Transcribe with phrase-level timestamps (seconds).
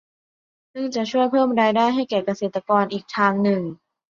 [0.73, 3.61] ซึ่งจะช่วยเพิ่มรายได้ให้แก่เกษตรกรอีกทางหนึ่ง